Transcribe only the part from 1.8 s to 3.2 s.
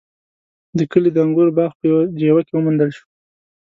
يوه جیوه کې وموندل شو.